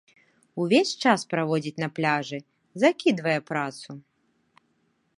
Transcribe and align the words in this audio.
Увесь 0.63 0.93
час 1.03 1.25
праводзіць 1.33 1.81
на 1.85 1.89
пляжы, 1.99 2.37
закідвае 2.85 3.39
працу. 3.51 3.89